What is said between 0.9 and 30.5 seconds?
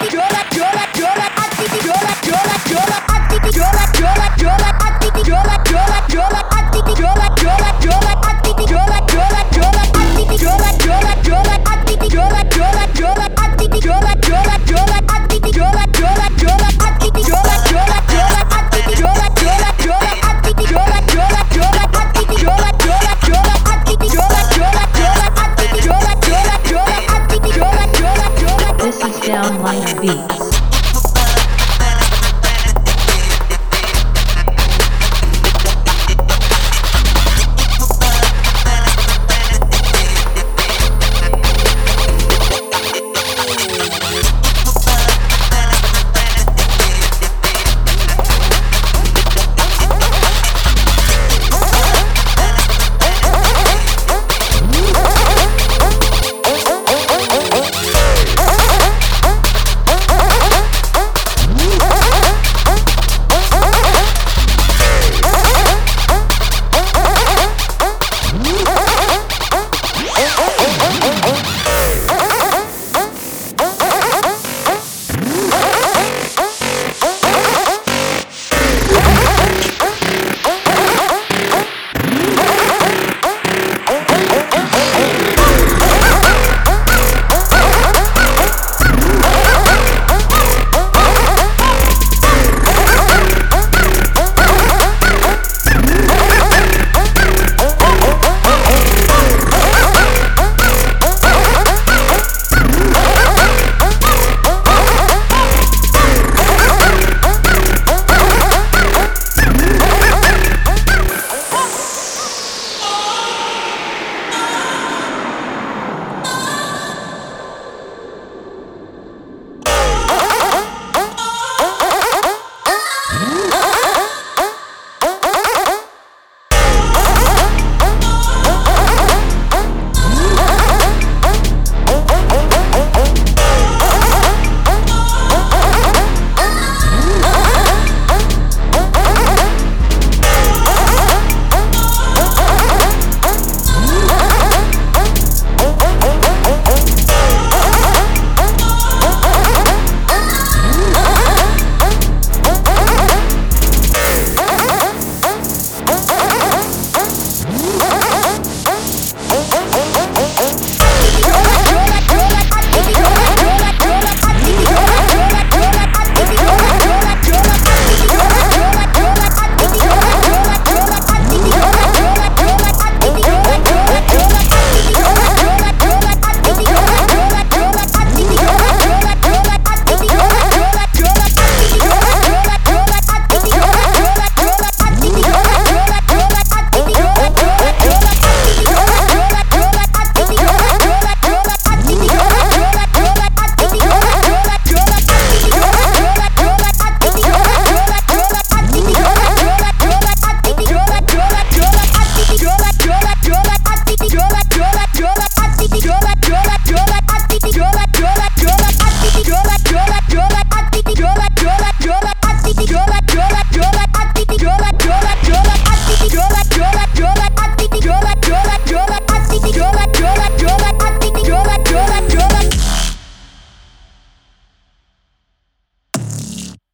you're like beat.